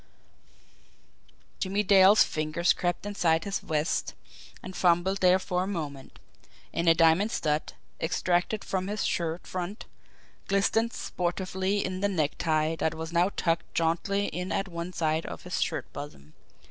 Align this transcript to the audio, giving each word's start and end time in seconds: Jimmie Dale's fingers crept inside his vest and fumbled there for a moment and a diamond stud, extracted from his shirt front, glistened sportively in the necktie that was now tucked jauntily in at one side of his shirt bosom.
Jimmie 1.59 1.83
Dale's 1.83 2.23
fingers 2.23 2.73
crept 2.73 3.05
inside 3.05 3.43
his 3.43 3.59
vest 3.59 4.15
and 4.63 4.75
fumbled 4.75 5.19
there 5.19 5.37
for 5.37 5.61
a 5.61 5.67
moment 5.67 6.17
and 6.73 6.89
a 6.89 6.95
diamond 6.95 7.29
stud, 7.29 7.73
extracted 8.01 8.63
from 8.63 8.87
his 8.87 9.05
shirt 9.05 9.45
front, 9.45 9.85
glistened 10.47 10.91
sportively 10.93 11.85
in 11.85 11.99
the 12.01 12.09
necktie 12.09 12.75
that 12.77 12.95
was 12.95 13.13
now 13.13 13.29
tucked 13.37 13.75
jauntily 13.75 14.25
in 14.29 14.51
at 14.51 14.67
one 14.67 14.91
side 14.91 15.27
of 15.27 15.43
his 15.43 15.61
shirt 15.61 15.93
bosom. 15.93 16.33